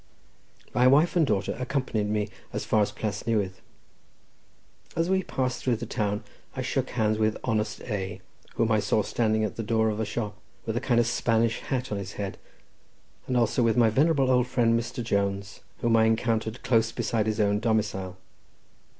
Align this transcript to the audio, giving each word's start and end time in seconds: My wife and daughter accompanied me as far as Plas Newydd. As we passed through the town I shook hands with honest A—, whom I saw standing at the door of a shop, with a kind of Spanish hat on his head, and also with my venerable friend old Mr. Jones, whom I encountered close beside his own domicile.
My 0.73 0.87
wife 0.87 1.15
and 1.15 1.27
daughter 1.27 1.55
accompanied 1.59 2.09
me 2.09 2.27
as 2.53 2.65
far 2.65 2.81
as 2.81 2.91
Plas 2.91 3.21
Newydd. 3.27 3.53
As 4.95 5.11
we 5.11 5.21
passed 5.21 5.61
through 5.63 5.75
the 5.75 5.85
town 5.85 6.23
I 6.55 6.63
shook 6.63 6.89
hands 6.89 7.19
with 7.19 7.37
honest 7.43 7.81
A—, 7.81 8.19
whom 8.55 8.71
I 8.71 8.79
saw 8.79 9.03
standing 9.03 9.43
at 9.43 9.57
the 9.57 9.61
door 9.61 9.89
of 9.89 9.99
a 9.99 10.05
shop, 10.05 10.35
with 10.65 10.75
a 10.75 10.81
kind 10.81 10.99
of 10.99 11.05
Spanish 11.05 11.59
hat 11.59 11.91
on 11.91 11.99
his 11.99 12.13
head, 12.13 12.39
and 13.27 13.37
also 13.37 13.61
with 13.61 13.77
my 13.77 13.91
venerable 13.91 14.43
friend 14.43 14.73
old 14.73 14.81
Mr. 14.83 15.03
Jones, 15.03 15.59
whom 15.81 15.95
I 15.95 16.05
encountered 16.05 16.63
close 16.63 16.91
beside 16.91 17.27
his 17.27 17.39
own 17.39 17.59
domicile. 17.59 18.17